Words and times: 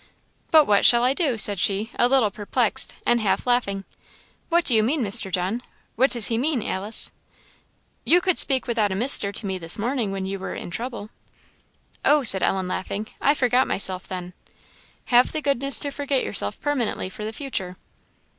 "But 0.49 0.65
what 0.65 0.83
shall 0.83 1.03
I 1.03 1.13
do?" 1.13 1.37
said 1.37 1.59
she, 1.59 1.91
a 1.93 2.07
little 2.07 2.31
perplexed, 2.31 2.95
and 3.05 3.21
half 3.21 3.45
laughing. 3.45 3.83
"What 4.49 4.65
do 4.65 4.75
you 4.75 4.81
mean, 4.81 5.03
Mr. 5.03 5.31
John? 5.31 5.61
What 5.95 6.09
does 6.09 6.25
he 6.25 6.39
mean, 6.39 6.63
Alice?" 6.63 7.11
"You 8.03 8.19
could 8.19 8.39
speak 8.39 8.65
without 8.65 8.91
a 8.91 8.95
'Mr.' 8.95 9.31
to 9.31 9.45
me 9.45 9.59
this 9.59 9.77
morning, 9.77 10.11
when 10.11 10.25
you 10.25 10.39
were 10.39 10.55
in 10.55 10.71
trouble." 10.71 11.11
"Oh," 12.03 12.23
said 12.23 12.41
Ellen 12.41 12.67
laughing, 12.67 13.09
"I 13.21 13.35
forgot 13.35 13.67
myself 13.67 14.07
then." 14.07 14.33
"Have 15.13 15.33
the 15.33 15.39
goodness 15.39 15.77
to 15.81 15.91
forget 15.91 16.23
yourself 16.23 16.59
permanently 16.59 17.07
for 17.07 17.23
the 17.23 17.31
future." 17.31 17.77